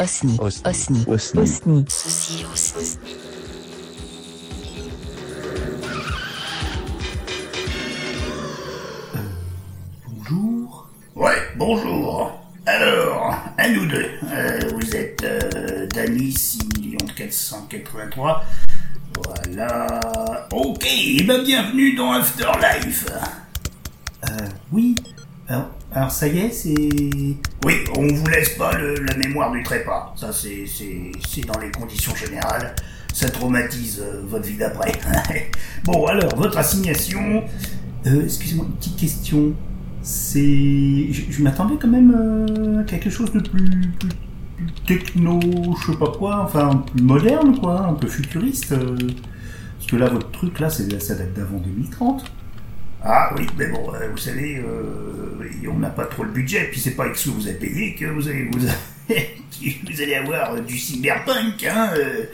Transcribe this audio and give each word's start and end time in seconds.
Osni. 0.00 0.38
Osni. 0.40 0.64
Osni. 0.64 1.04
Osni. 1.06 1.84
Osni. 2.54 2.98
Bonjour. 10.08 10.88
Ouais, 11.14 11.34
bonjour. 11.56 12.32
Alors, 12.64 13.34
à 13.58 13.68
nous 13.68 13.84
deux. 13.84 14.06
Euh, 14.24 14.60
vous 14.72 14.96
êtes 14.96 15.22
euh, 15.22 15.86
Dany 15.88 16.32
6 16.32 16.60
483. 17.14 18.42
Voilà. 19.22 20.00
Ok, 20.50 20.86
eh 20.88 21.22
ben 21.24 21.44
bienvenue 21.44 21.94
dans 21.94 22.12
Afterlife. 22.12 23.04
Euh, 24.24 24.48
oui. 24.72 24.94
Alors, 25.46 25.68
alors 25.92 26.10
ça 26.10 26.28
y 26.28 26.38
est, 26.38 26.50
c'est... 26.52 26.74
Oui, 27.64 27.74
on 27.96 28.06
vous 28.06 28.26
laisse 28.28 28.50
pas 28.50 28.76
le- 28.78 28.94
la 28.94 29.16
mémoire 29.16 29.50
du 29.52 29.62
trépas. 29.62 30.14
Ça, 30.16 30.32
c'est, 30.32 30.64
c'est, 30.66 31.10
c'est 31.28 31.44
dans 31.46 31.58
les 31.58 31.70
conditions 31.70 32.14
générales. 32.14 32.74
Ça 33.12 33.28
traumatise 33.28 34.00
euh, 34.00 34.22
votre 34.26 34.46
vie 34.46 34.56
d'après. 34.56 34.92
bon, 35.84 36.06
alors, 36.06 36.34
votre 36.36 36.56
assignation. 36.58 37.42
Euh, 38.06 38.22
excusez-moi, 38.24 38.66
une 38.68 38.76
petite 38.76 38.96
question. 38.96 39.52
C'est... 40.02 41.08
Je, 41.12 41.22
je 41.30 41.42
m'attendais 41.42 41.74
quand 41.80 41.88
même 41.88 42.14
euh, 42.16 42.80
à 42.80 42.84
quelque 42.84 43.10
chose 43.10 43.32
de 43.32 43.40
plus, 43.40 43.68
plus, 43.98 44.08
plus 44.58 44.72
techno, 44.86 45.40
je 45.80 45.92
sais 45.92 45.98
pas 45.98 46.12
quoi, 46.16 46.42
enfin 46.44 46.84
plus 46.94 47.02
moderne 47.02 47.58
quoi, 47.58 47.86
un 47.86 47.94
peu 47.94 48.06
futuriste. 48.08 48.74
parce 48.74 49.86
que 49.90 49.96
là, 49.96 50.08
votre 50.08 50.30
truc 50.30 50.58
là, 50.60 50.70
c'est, 50.70 51.00
ça 51.02 51.14
date 51.14 51.32
d'avant 51.34 51.58
2030. 51.58 52.24
Ah 53.02 53.32
oui, 53.36 53.46
mais 53.56 53.66
bon, 53.68 53.92
euh, 53.94 54.08
vous 54.10 54.18
savez, 54.18 54.56
euh, 54.58 55.68
on 55.70 55.78
n'a 55.78 55.88
pas 55.88 56.04
trop 56.04 56.24
le 56.24 56.30
budget, 56.30 56.68
puis 56.70 56.80
c'est 56.80 56.92
pas 56.92 57.04
avec 57.04 57.16
ce 57.16 57.30
que 57.30 57.34
vous 57.34 57.48
avez 57.48 57.56
payé 57.56 57.94
que 57.94 58.04
vous 58.06 58.28
allez 58.28 58.50
vous, 58.52 58.66
allez 60.02 60.14
avoir 60.14 60.60
du 60.60 60.78
cyberpunk, 60.78 61.64
hein. 61.64 61.90
euh. 61.96 62.26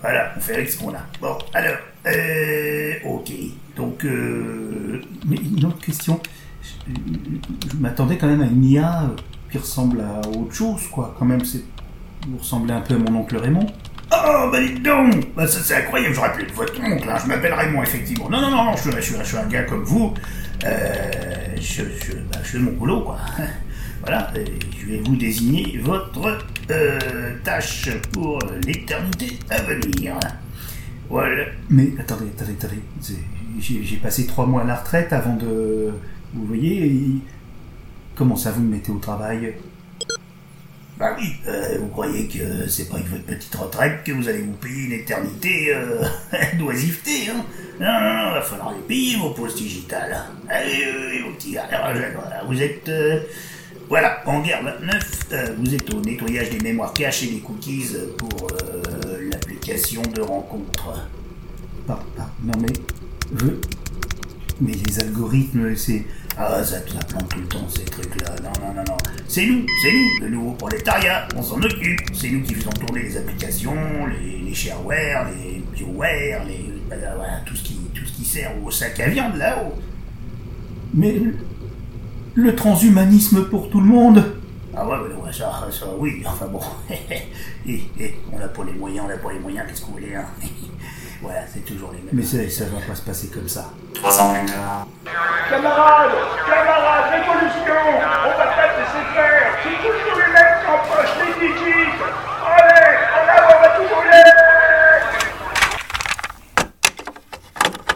voilà, 0.00 0.34
on 0.36 0.40
fait 0.40 0.54
avec 0.54 0.70
ce 0.70 0.78
qu'on 0.78 0.92
a. 0.92 1.06
Bon, 1.20 1.38
alors, 1.54 1.78
ok, 3.04 3.30
donc, 3.74 4.04
Mais 4.04 5.36
une 5.36 5.64
autre 5.64 5.80
question. 5.84 6.20
Je, 6.62 6.92
je 7.70 7.76
m'attendais 7.76 8.18
quand 8.18 8.26
même 8.26 8.42
à 8.42 8.46
une 8.46 8.64
IA 8.64 9.10
qui 9.50 9.58
ressemble 9.58 10.00
à 10.00 10.20
autre 10.28 10.52
chose 10.52 10.88
quoi. 10.88 11.14
Quand 11.18 11.24
même, 11.24 11.44
c'est... 11.44 11.62
Vous 12.28 12.38
ressemblez 12.38 12.72
un 12.72 12.80
peu 12.80 12.94
à 12.94 12.98
mon 12.98 13.20
oncle 13.20 13.36
Raymond. 13.36 13.66
Oh, 14.26 14.48
bah 14.50 14.60
dites 14.60 14.82
donc 14.82 15.34
Bah 15.34 15.46
ça 15.46 15.60
c'est 15.62 15.74
incroyable, 15.74 16.14
j'aurais 16.14 16.32
pu 16.32 16.42
être 16.42 16.54
votre 16.54 16.80
oncle, 16.80 17.08
hein. 17.08 17.16
je 17.22 17.26
m'appelle 17.28 17.52
Raymond, 17.54 17.82
effectivement. 17.82 18.28
Non, 18.30 18.40
non, 18.40 18.50
non, 18.50 18.76
je, 18.76 18.90
je, 18.90 19.00
suis- 19.00 19.14
je 19.18 19.24
suis 19.24 19.36
un 19.36 19.46
gars 19.46 19.64
comme 19.64 19.84
vous. 19.84 20.14
Euh, 20.64 21.02
je, 21.56 21.82
je, 21.82 22.12
bah, 22.32 22.38
je 22.42 22.48
fais 22.48 22.58
mon 22.58 22.72
boulot, 22.72 23.02
quoi. 23.02 23.18
Voilà, 24.02 24.32
je 24.78 24.86
vais 24.86 25.00
vous 25.04 25.16
désigner 25.16 25.80
votre 25.82 26.38
euh, 26.70 26.98
tâche 27.42 27.88
pour 28.12 28.38
l'éternité 28.64 29.36
à 29.50 29.60
venir. 29.62 30.14
Voilà. 31.10 31.46
Mais 31.70 31.88
attendez, 31.98 32.26
attendez, 32.36 32.52
attendez. 32.60 32.82
J'ai 33.58 33.82
j'ai 33.82 33.96
passé 33.96 34.26
trois 34.26 34.46
mois 34.46 34.62
à 34.62 34.64
la 34.64 34.76
retraite 34.76 35.12
avant 35.12 35.34
de. 35.34 35.90
Vous 36.34 36.44
voyez 36.46 37.16
Comment 38.14 38.36
ça 38.36 38.52
vous 38.52 38.62
me 38.62 38.70
mettez 38.76 38.92
au 38.92 38.98
travail? 38.98 39.54
Bah 40.98 41.14
oui, 41.18 41.34
euh, 41.46 41.76
vous 41.80 41.88
croyez 41.88 42.26
que 42.26 42.66
c'est 42.68 42.88
pas 42.88 42.94
avec 42.96 43.08
votre 43.08 43.24
petite 43.24 43.54
retraite 43.54 44.02
que 44.02 44.12
vous 44.12 44.28
allez 44.28 44.40
vous 44.40 44.52
payer 44.54 44.84
une 44.86 44.92
éternité 44.92 45.74
euh, 45.74 46.02
d'oisiveté, 46.58 47.28
hein? 47.30 47.44
Non, 47.78 47.86
non, 48.00 48.14
non, 48.14 48.30
va 48.32 48.40
falloir 48.40 48.72
les 48.72 48.80
payer 48.80 49.16
vos 49.18 49.30
pauses 49.30 49.54
digitales. 49.56 50.16
Allez, 50.48 50.84
euh, 50.86 51.22
vos 51.26 51.34
petits 51.34 51.52
gars, 51.52 51.68
vous 52.48 52.62
êtes... 52.62 52.88
euh, 52.88 53.20
voilà, 53.90 54.22
en 54.26 54.40
guerre 54.40 54.62
29, 54.64 55.20
euh, 55.32 55.46
vous 55.58 55.74
êtes 55.74 55.92
au 55.92 56.00
nettoyage 56.00 56.48
des 56.50 56.60
mémoires 56.60 56.94
caches 56.94 57.24
et 57.24 57.26
des 57.26 57.40
cookies 57.40 57.86
pour 58.16 58.46
l'application 59.30 60.00
de 60.14 60.22
rencontre. 60.22 61.06
Pas- 61.86 62.02
Non 62.42 62.54
mais. 62.60 62.72
Je... 63.38 63.46
Mais 64.60 64.72
les 64.72 64.98
algorithmes, 65.00 65.76
c'est. 65.76 66.04
Ah, 66.38 66.62
ça, 66.62 66.76
ça 66.86 66.98
plante 67.08 67.28
tout 67.30 67.40
le 67.40 67.46
temps, 67.46 67.66
ces 67.68 67.84
trucs-là. 67.84 68.30
Non, 68.42 68.50
non, 68.60 68.74
non, 68.74 68.84
non. 68.86 68.96
C'est 69.26 69.46
nous, 69.46 69.64
c'est 69.82 69.92
nous, 69.92 70.20
le 70.26 70.28
nouveau 70.28 70.52
prolétariat. 70.52 71.26
On 71.34 71.42
s'en 71.42 71.60
occupe. 71.62 72.00
C'est 72.12 72.28
nous 72.30 72.42
qui 72.42 72.54
faisons 72.54 72.70
tourner 72.70 73.02
les 73.04 73.16
applications, 73.16 73.74
les, 74.06 74.38
les 74.40 74.54
shareware, 74.54 75.28
les 75.30 75.62
bioware, 75.74 76.44
les, 76.44 76.72
voilà, 76.88 77.14
voilà, 77.16 77.40
tout, 77.46 77.56
ce 77.56 77.62
qui, 77.64 77.74
tout 77.94 78.04
ce 78.04 78.12
qui 78.12 78.24
sert 78.24 78.52
au 78.62 78.70
sac 78.70 79.00
à 79.00 79.08
viande 79.08 79.36
là-haut. 79.36 79.74
Mais. 80.94 81.18
le- 82.34 82.54
transhumanisme 82.54 83.46
pour 83.48 83.70
tout 83.70 83.80
le 83.80 83.86
monde 83.86 84.22
Ah 84.76 84.86
ouais, 84.86 84.96
ouais, 84.98 85.32
ça, 85.32 85.66
ça, 85.70 85.86
oui, 85.98 86.22
enfin 86.26 86.46
bon. 86.46 86.60
et, 87.66 87.80
et, 87.98 88.14
on 88.30 88.38
n'a 88.38 88.48
pas 88.48 88.62
les 88.64 88.72
moyens, 88.72 89.06
on 89.06 89.08
n'a 89.08 89.16
pas 89.16 89.32
les 89.32 89.38
moyens, 89.38 89.66
qu'est-ce 89.66 89.80
que 89.80 89.86
vous 89.86 89.92
voulez, 89.94 90.14
hein 90.14 90.26
Voilà, 91.22 91.40
c'est 91.46 91.64
toujours 91.64 91.90
les 91.92 91.98
mêmes. 91.98 92.08
Mais 92.12 92.22
ça, 92.22 92.36
ça 92.50 92.64
va 92.66 92.80
pas 92.86 92.94
se 92.94 93.02
passer 93.02 93.28
comme 93.28 93.48
ça. 93.48 93.70
Camarades, 95.48 96.10
camarades, 96.46 97.10
révolution 97.12 97.74
On 97.88 98.28
va 98.28 98.46
pas 98.46 98.68
te 98.68 98.80
laisser 98.80 99.04
faire 99.14 99.48
C'est 99.62 99.78
toujours 99.88 100.16
les 100.18 100.32
mêmes 100.32 100.56
qui 100.60 100.68
empochent 100.68 101.18
les 101.18 101.32
liquides 101.48 102.02
Allez, 102.46 102.96
en 103.14 103.24
avant, 103.36 103.54
on 103.56 103.60
va 103.62 103.68
tout 103.76 103.86
brûler 103.94 104.30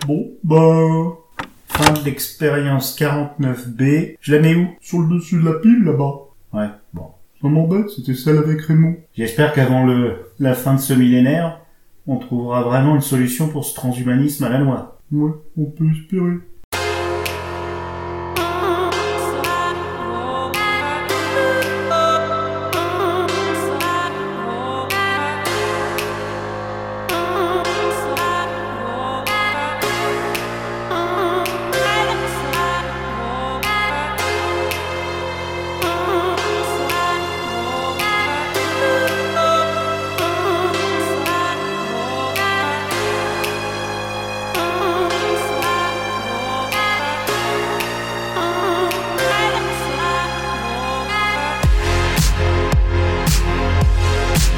Bon, 0.07 0.21
bah. 0.45 1.17
Fin 1.69 1.93
de 1.93 2.05
l'expérience 2.05 2.99
49B. 2.99 4.17
Je 4.21 4.35
la 4.35 4.41
mets 4.41 4.55
où? 4.55 4.69
Sur 4.81 5.01
le 5.01 5.17
dessus 5.17 5.41
de 5.41 5.45
la 5.49 5.59
pile, 5.61 5.85
là-bas. 5.85 6.15
Ouais, 6.53 6.69
bon. 6.93 7.07
Ça 7.41 7.49
m'embête, 7.49 7.89
c'était 7.91 8.15
celle 8.15 8.39
avec 8.39 8.61
Raymond. 8.63 8.97
J'espère 9.17 9.53
qu'avant 9.55 9.85
le, 9.87 10.33
la 10.39 10.55
fin 10.55 10.75
de 10.75 10.81
ce 10.81 10.93
millénaire, 10.93 11.60
on 12.11 12.19
trouvera 12.19 12.63
vraiment 12.63 12.97
une 12.97 13.01
solution 13.01 13.49
pour 13.49 13.65
ce 13.65 13.73
transhumanisme 13.75 14.43
à 14.43 14.49
la 14.49 14.59
noix. 14.59 14.99
Ouais, 15.13 15.31
on 15.57 15.67
peut 15.67 15.89
espérer. 15.93 16.39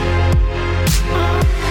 Oh, 0.04 1.61